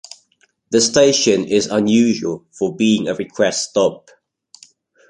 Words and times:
The 0.71 0.81
station 0.81 1.43
is 1.45 1.67
unusual 1.67 2.47
for 2.57 2.75
being 2.75 3.07
a 3.07 3.13
request 3.13 3.69
stop. 3.69 4.09